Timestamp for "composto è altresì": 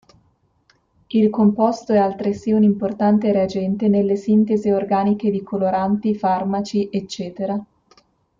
1.29-2.51